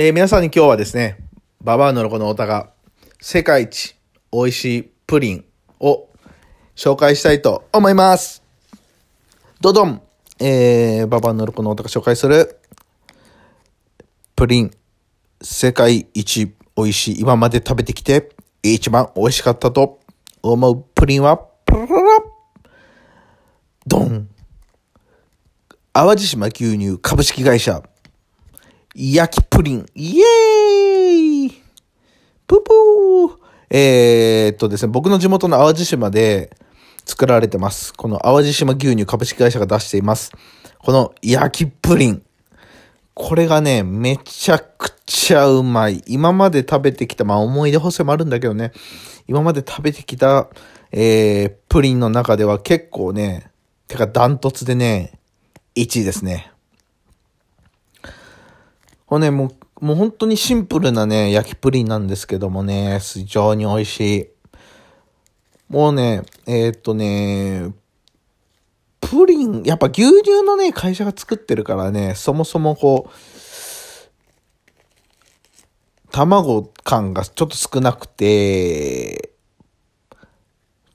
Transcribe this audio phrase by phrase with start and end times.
[0.00, 1.18] えー皆さんに今日はですね、
[1.60, 2.70] ババアのロコのおたが
[3.20, 3.96] 世界一
[4.32, 5.44] 美味しいプリン
[5.80, 6.08] を
[6.76, 8.44] 紹介したいと思います。
[9.60, 10.00] どどん
[10.38, 12.60] えー、ババアのロコのおたが紹介する
[14.36, 14.70] プリン、
[15.42, 16.46] 世界一
[16.76, 18.30] 美味しい、今まで食べてきて
[18.62, 19.98] 一番美味しかったと
[20.44, 21.94] 思うプリンは、プルルル
[23.84, 24.28] ドン。
[25.92, 27.82] 淡路島牛乳株式会社
[29.00, 31.50] 焼きプリン、イエーイ
[32.48, 33.38] プープー
[33.70, 36.56] えー、っとですね、僕の地元の淡路島で
[37.04, 37.94] 作られてます。
[37.94, 40.32] この淡路島牛乳株式会社が出しています。
[40.80, 42.22] この焼きプリン。
[43.14, 46.02] これがね、めちゃくちゃうまい。
[46.08, 48.72] 今まで食べてきた、まあ思い出補正もあるんだけどね、
[49.28, 50.48] 今まで食べてきた、
[50.90, 53.52] えー、プリンの中では結構ね、
[53.86, 55.20] てかダントツでね、
[55.76, 56.50] 1位ですね。
[59.08, 64.28] これね、もう、もう本当にシンプルなね、焼きプリンなんですけどもね、非常に美味しい。
[65.70, 67.72] もうね、えーっとね、
[69.00, 73.10] プリン、やっぱ牛乳のね、会社が作ってるからね、そもそもこう、
[76.10, 79.30] 卵感がちょっと少なくて、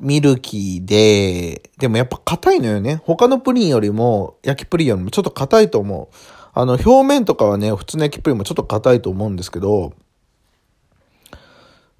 [0.00, 3.00] ミルキーで、でもやっぱ硬いのよね。
[3.04, 6.39] 他のプリンよりも、焼きプリンよりもちょっと硬いと思う。
[6.52, 9.92] あの、表面とかはね、普通の焼きプリンもちょっと硬いと思うんですけど、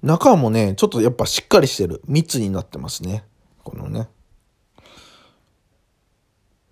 [0.03, 2.01] 中もね、ちょっとやっぱしっかりしてる。
[2.07, 3.23] 密になってますね。
[3.63, 4.09] このね。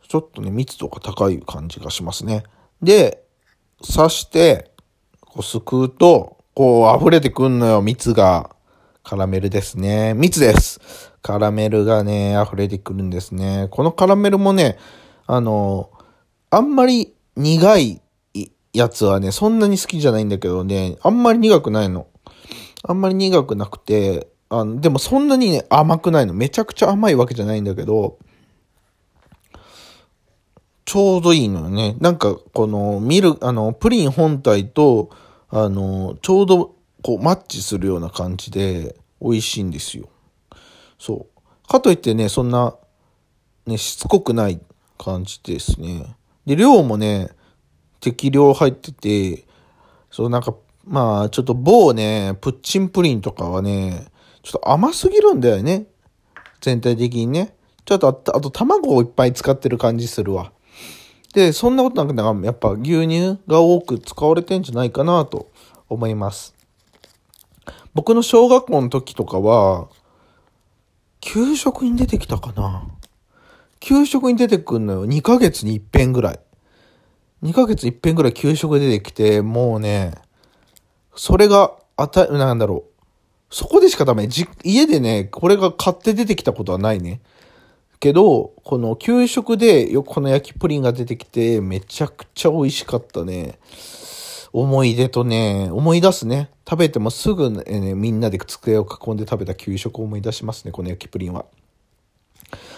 [0.07, 2.43] ちょっとね、密度が高い感じがしますね。
[2.81, 3.23] で、
[3.81, 4.71] 刺して、
[5.21, 8.55] こうすくうと、こう溢れてくんのよ、蜜が。
[9.03, 10.13] カラメルですね。
[10.13, 10.79] 蜜です。
[11.21, 13.67] カラメルがね、溢れてくるんですね。
[13.71, 14.77] このカラメルもね、
[15.25, 15.89] あの、
[16.49, 18.01] あんまり苦い
[18.73, 22.07] やつはね、そんなに好きじゃないんだけどね、あんまり苦くないの。
[22.83, 26.33] あんまり苦くなくて、あのでもそんなにね、甘くないの。
[26.33, 28.19] めちゃくちゃ甘いわけじゃないんだけど、
[30.85, 31.95] ちょうどいいのよね。
[31.99, 35.11] なんか、この、ミル、あの、プリン本体と、
[35.49, 40.09] あの、ちょうど、こう、マッチするような感じで、美味しいんですよ。
[40.97, 41.27] そ
[41.65, 41.69] う。
[41.69, 42.75] かといってね、そんな、
[43.67, 44.59] ね、しつこくない
[44.97, 46.15] 感じですね。
[46.45, 47.29] で、量もね、
[47.99, 49.45] 適量入ってて、
[50.11, 50.55] そう、なんか、
[50.85, 54.07] まあ、ちょっと某ね、プッチンプリンとかはね、
[54.43, 55.87] ちょっと甘すぎるんだよね。
[56.61, 57.55] 全体的にね。
[57.85, 60.51] ちょっとあと、あと卵をいっぱい使ってる感じするわ。
[61.33, 65.51] で、そんなことなくなんかやっぱ牛乳が多く使われてんじゃないかなと
[65.87, 66.55] 思います。
[67.93, 69.89] 僕の小学校の時とかは、
[71.21, 72.87] 給食に出てきたかな
[73.79, 75.05] 給食に出てくんのよ。
[75.05, 76.39] 2ヶ月に一遍ぐらい。
[77.43, 80.13] 2ヶ月に一遍ぐらい給食出てきて、もうね、
[81.15, 82.89] それが、あた、なんだろう。
[83.49, 84.27] そこでしかダメ。
[84.27, 87.21] じ、家でね、これが買って出てきたことはないね。
[87.99, 93.59] けど、この給食でよくこの焼きプリンが出てきて、めちゃくちゃ美味しかったね。
[94.53, 96.49] 思い出とね、思い出すね。
[96.67, 101.45] 食べてもすぐね、みんなで机を囲んで食べた給食を思い出しますね、この焼きプリンは。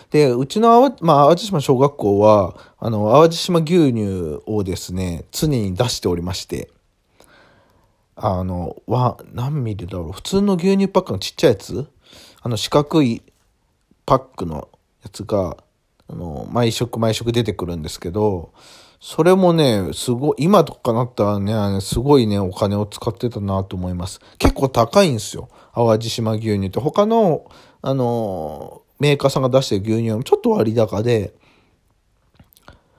[0.09, 6.69] で、うちの淡,、まあ、淡路島小学校は、あの、淡路島牛乳をですね、常に出しておりまして、
[8.15, 10.11] あの、は、何ミリだろう。
[10.11, 11.87] 普通の牛乳パックのちっちゃいやつ？
[12.41, 13.23] あの、四角い
[14.05, 14.67] パックの
[15.03, 15.57] やつが、
[16.07, 18.51] あの、毎食毎食出てくるんですけど、
[18.99, 24.19] それもね、すごい、今とかなったらね、すごいね、お金を使ってたなと思います。
[24.37, 25.49] 結構高いんですよ。
[25.73, 26.79] 淡路島牛乳って。
[26.79, 27.49] 他の、
[27.81, 31.33] あの、メーカーさんが出してる牛乳はちょっと割高で、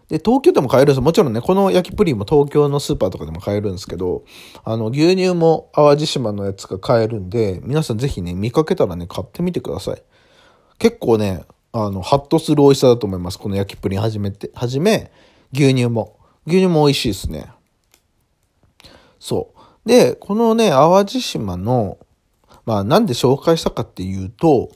[0.09, 4.25] で、東京でも買えるんですもちろんね、この焼きプリンも東京のスーパーとかでも買えるんですけど、
[4.65, 10.03] あの、牛乳も淡路島のやつが買えるんで、皆さんぜひね、見かけたらね、買ってみてください。
[10.79, 13.39] 結構ね、あの、ハッとする美味しさだと思います。
[13.39, 15.13] この焼きプリン始めて、はじめ、
[15.53, 16.19] 牛乳も。
[16.47, 17.47] 牛乳も美味しいですね。
[19.21, 19.53] そ
[19.87, 19.89] う。
[19.89, 21.97] で、このね、淡路島の、
[22.67, 24.71] まあなんで紹介したかっていうと、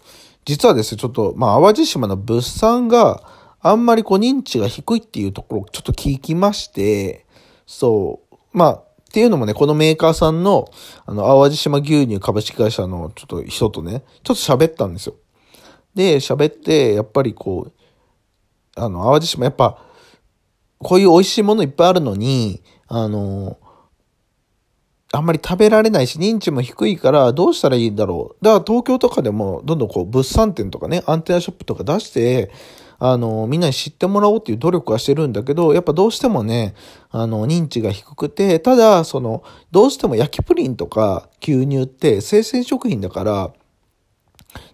[0.46, 3.22] 実はですね、ちょっと、まあ淡路島の物産が
[3.60, 7.26] あんまりこう認知が低いっていうところをちょっと聞きまして、
[7.66, 8.36] そう。
[8.52, 10.70] まあ、っていうのもね、このメーカーさんの、
[11.04, 15.14] あの、淡路島牛乳株式会社のちょっと人とね、ちょっと喋ったんですよ。
[15.94, 17.72] で、喋って、やっぱりこう、
[18.76, 19.78] あの、淡路島、やっぱ、
[20.78, 23.58] こういう美味しいものいっぱいあるのに、あの、
[25.16, 28.44] あんまり食べられないし、認知も低いから、どうしたらいいんだろう。
[28.44, 32.50] だから東京とかでも、どんどんこう、物産展とかね、アンテナショップとか出して、
[32.98, 36.74] あの、みんなに知ってもらおうっていう努力はしてるんだけど、やっぱどうしてもね、
[37.10, 43.52] あの、認知が低くて、ただ、その、どうしても焼きプリンとか牛乳って生鮮食品だから、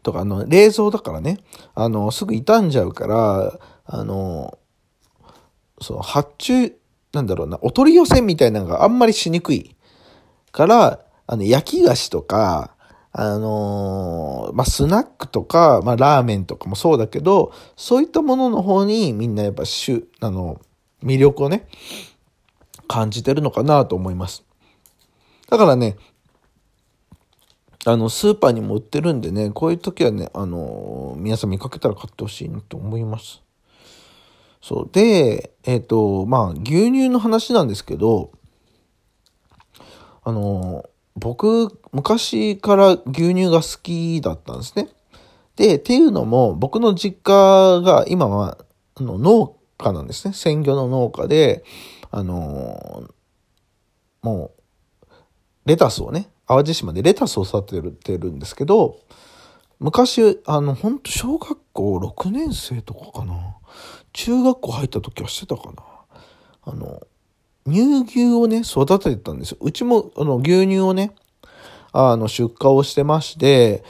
[0.02, 1.38] とか、あの、冷蔵だからね、
[1.74, 4.58] あの、すぐ傷んじゃうから、あの、
[5.80, 6.76] その、発注、
[7.12, 9.76] なんだろうな、お取り寄せみたいなのがあんまりしにくい
[10.52, 12.76] から、あの、焼き菓子とか、
[13.14, 20.60] あのー、まあ、スナックとか、まあ、ラーメンとかもそうだけど、そういったものの方にみんなやっぱしゅ、あの、
[21.02, 21.66] 魅力をね、
[22.88, 24.44] 感じてるのかなと思います。
[25.48, 25.96] だからね、
[27.84, 33.42] あの、スーパーにも売ってるんでね、こういう時はね、あのー、皆さん見かけたら買ってほしいなと思います。
[34.62, 34.90] そう。
[34.90, 38.30] で、えっ、ー、と、まあ、牛乳の話なんですけど、
[40.24, 40.84] あの
[41.16, 44.88] 僕、昔から牛乳が好きだったんですね。
[45.56, 48.58] で、っていうのも、僕の実家が今は、
[48.94, 50.34] あの、農家なんですね。
[50.34, 51.64] 鮮魚の農家で、
[52.10, 53.08] あの、
[54.22, 54.52] も
[55.06, 55.08] う、
[55.66, 58.98] レタスをね、淡路島でレタスを育ててるんですけど、
[59.78, 63.56] 昔、あの、ほんと小学校6年生とかかな。
[64.12, 65.82] 中学校入った時はしてたかな。
[66.62, 67.00] あの、
[67.66, 69.58] 乳牛をね、育ててたんですよ。
[69.60, 71.14] うちも、あの、牛乳をね、
[71.92, 73.84] あの、出荷をしてまして、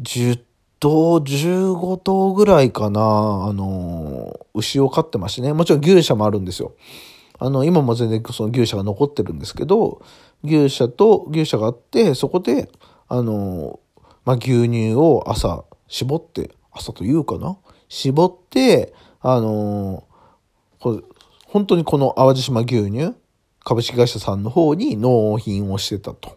[0.00, 0.40] 10
[0.80, 5.52] 頭、15頭ぐらいかな、あの、牛を飼ってましてね。
[5.52, 6.74] もちろん牛舎もあるんですよ。
[7.38, 10.02] あの、今も全然その牛舎が残ってるんですけど、
[10.42, 12.70] 牛舎と牛舎があって、そこで、
[13.08, 13.80] あの、
[14.24, 17.56] まあ、牛乳を朝絞って、朝というかな
[17.88, 20.04] 絞って、あの、
[21.54, 23.14] 本当にこの淡路島牛乳、
[23.62, 26.36] 株式会社さんの方に納品をしてたと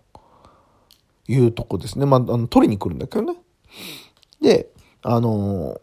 [1.27, 2.05] いうとこですね。
[2.05, 3.33] まあ、あの取りに来るんだけどね。
[4.43, 4.69] で、
[5.01, 5.81] あの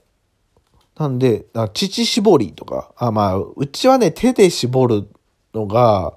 [0.96, 5.08] ー、なんで、乳搾りとか、あ、まあ、うちはね、手で絞る
[5.52, 6.14] のが、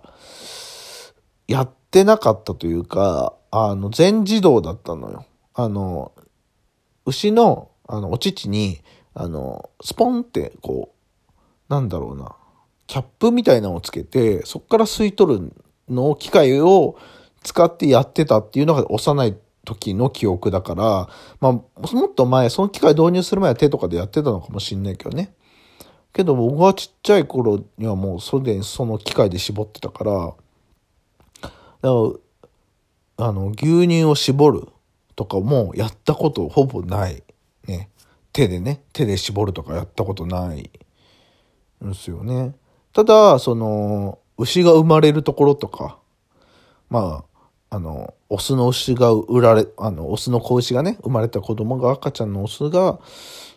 [1.47, 5.25] やってなかったというか、あの、全自動だったのよ。
[5.55, 6.11] あの、
[7.07, 8.79] 牛の、あの、お乳に、
[9.15, 11.33] あの、スポンって、こう、
[11.67, 12.35] なんだろうな、
[12.87, 15.53] キャップみたいなのをつけて、そこから吸い取る
[15.89, 16.97] のを、機械を
[17.43, 21.09] 使ってやってたっていうのが幼い時の記憶だから、
[21.41, 25.33] まあ、もっと前、その機械導入する前は手とかでやってたのかもしんないけどね。
[26.13, 34.67] けど僕がちっちゃい頃にはもうそれでその機械で絞ってたから、だから、あの、牛乳を絞る
[35.15, 37.23] とかもやったことほぼない。
[37.67, 37.89] ね。
[38.31, 40.69] 手でね、手で絞るとかやったことない
[41.83, 42.53] んですよね。
[42.97, 45.99] ただ、その、牛が生まれるところとか、
[46.89, 47.25] ま
[47.69, 52.99] あ、あの、オスの牛が売られ、あの、オスの子牛がね、生まれた子供が赤ちゃんのオスが、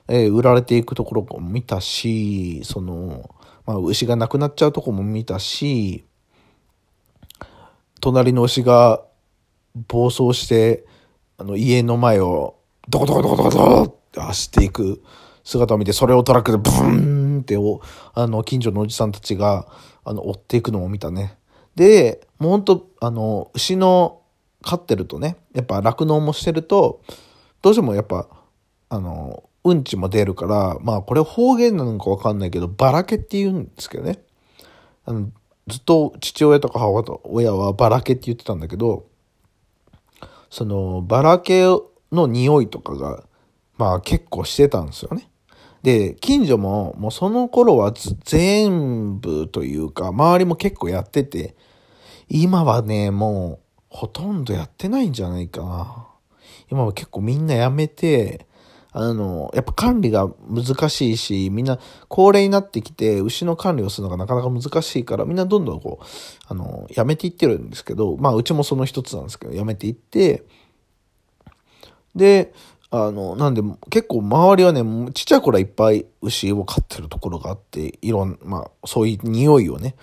[0.09, 3.35] えー、売られていくところも見たし、その、
[3.65, 6.05] まあ、牛が亡くなっちゃうとこも見たし、
[8.03, 9.01] 隣の牛が
[9.89, 10.85] 暴走して、
[11.39, 12.57] あの、家の前を、
[12.91, 15.03] ドコドコドコドコドコって走っていく
[15.45, 17.81] 姿を見て、それをトラックでブーンってを、
[18.15, 19.67] あの、近所のおじさんたちが、
[20.05, 21.37] あの、追っていくのも見たね。
[21.75, 24.23] で、もうほんと、あの、牛の
[24.63, 27.03] 飼ってるとね、やっぱ酪農もしてると、
[27.63, 28.29] どうしてもやっぱ、
[28.89, 34.23] あの、うんちも出るから、まあこれ方言なのかわかんないけど、ばらけって言うんですけどね。
[35.05, 35.31] あの、
[35.69, 39.07] ずっと父親とか母親はばらけって言ってたんだけど、
[40.51, 41.65] その、ばらけ
[42.11, 43.25] の匂いとかが、
[43.77, 45.30] まあ結構してたんですよね。
[45.83, 47.93] で、近所も、もうその頃は
[48.25, 51.55] 全部というか、周りも結構やってて、
[52.29, 56.07] 今はね、もう、ほとんどやってないんじゃないかな。
[56.71, 58.47] 今は結構みんなやめて、
[58.93, 66.05] あの、やっぱ管理が難しいし、みんな高齢になってきて、牛の管理をするのがなかなか難しいから、みんなどんどんこう、
[66.49, 70.45] あの、やめていってるんですけど、まあ、うちもその一つなんですけど、やめていって、
[72.15, 72.53] で、
[72.93, 74.83] あの、なんで、結構周りはね、
[75.13, 79.95] ちっちゃい頃はいっぱい牛を飼ってるところがあって、いろん、まあ、そういう匂いをね、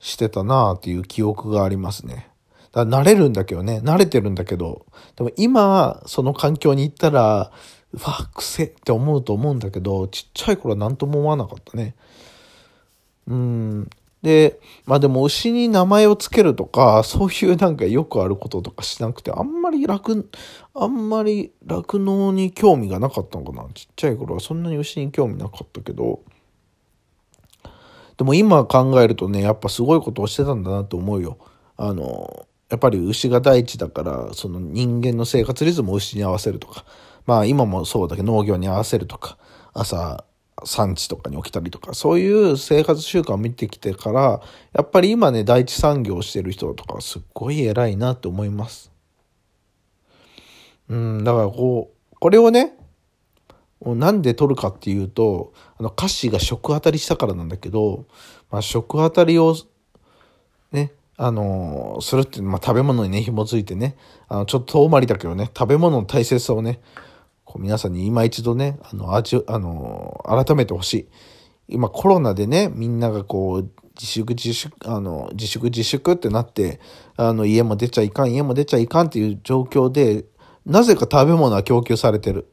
[0.00, 2.28] してたなあっていう記憶がありますね。
[2.72, 7.52] だから慣れるんだけどね、慣れてるんだけど、でも今、その環境に行ったら、
[7.92, 11.94] うわ、癖って思うと思うんだけど、ちっちゃい頃は何とも思わなかったね。
[13.28, 13.90] うん。
[14.24, 20.30] で、まあでも牛に名前を付けるとか、そういうなんかよくあることとかしなくて、あんまり楽、
[20.74, 23.68] あんまり酪農に興味がなかったのかな。
[23.74, 26.22] ちっちゃい頃はそんなに牛に興味なかったけど、
[28.16, 31.36] でも今考えるとね、やっぱすごいことをしてたんだなと思うよ。
[31.76, 36.86] あの、やっぱり牛が大地だから、その人間の生活リズムを牛に合わせるとか、
[37.26, 39.36] まあ今もそうだけど農業に合わせるとか、
[39.74, 40.24] 朝、
[40.64, 44.40] 産地とかに起きたりとか、そういう生活習慣を見てきてから、
[44.72, 48.92] やっぱり今ね、第一産業をしてる人とかすっごい偉いなって思います。
[50.88, 52.76] うん、だからこう、これをね、
[53.84, 58.06] なんで取るかっていうと、あの歌詞が食当たりしたからなんだけど、
[58.50, 59.56] まあ、食当たりを
[60.72, 63.96] ね、あのー、するって、まあ、食べ物にね、紐づいてね、
[64.28, 66.80] あの、ちょっと遠回りだけどね、食べ物の大切さをね、
[67.54, 71.08] こう皆さんに今一度ね、あの、味、あの、改めてほしい。
[71.68, 76.80] 今コロナでね、みんながこう、自粛自粛、あの、自粛自粛ってなって、
[77.16, 80.24] あの、家も出ちゃいかん、家も出ちゃいかんっていう状況で、
[80.66, 82.48] なぜか食べ物は供給されてる。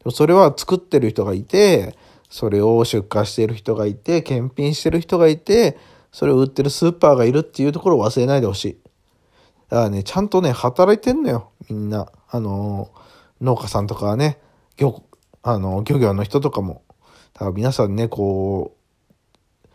[0.00, 1.96] でもそれは作ってる人がいて、
[2.28, 5.78] それを出荷してる人がいて、検品してる人がいて、
[6.10, 8.78] それを売ってるスーパーがいるっていうところを忘れないでほしい。
[9.68, 12.10] だからね、ちゃんとね、働いてんのよ、みんな。
[12.28, 13.09] あのー、
[13.40, 14.38] 農家さんとかね、
[14.76, 15.02] 漁、
[15.42, 16.82] あの、漁業の人とかも。
[17.34, 19.68] だから皆さんね、こう、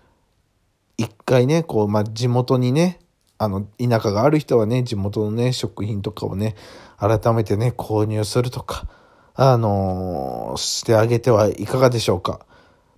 [0.98, 3.00] 一回ね、こう、まあ、地元にね、
[3.38, 6.56] あの、田舎がある人はね、地元のね、食品とかをね、
[6.98, 8.88] 改めてね、購入するとか、
[9.34, 12.46] あのー、してあげてはいかがでしょうか。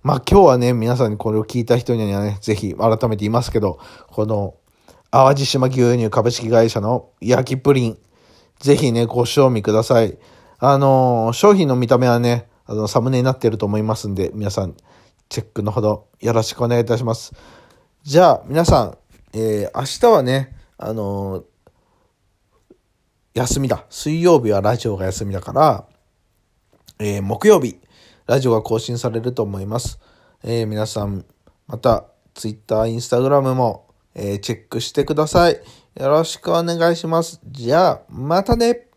[0.04, 4.54] まあ今日はね、皆さんにこれを聞いた人にはね、ぜひ改めて言いますけど、この
[5.10, 7.98] 淡路島牛乳株式会社の焼きプリン、
[8.60, 10.16] ぜひね、ご賞味ください。
[10.60, 14.74] あの、商品の見た目はね、あの、サムネになっていると思いますんで、皆さん、
[15.28, 17.32] チェックのほどよろしくお願いいたします。
[18.02, 18.98] じゃあ、皆さん、
[19.34, 21.44] えー、明日はね、あの、
[23.34, 23.84] 休みだ。
[23.88, 25.84] 水曜日はラジオが休みだから、
[26.98, 27.78] えー、木曜日、
[28.26, 30.00] ラジオが更新されると思います。
[30.42, 31.24] えー、皆さん、
[31.68, 35.60] また、Twitter、Instagram も、えー、チェックしてください。
[35.94, 37.40] よろしくお願いします。
[37.46, 38.87] じゃあ、またね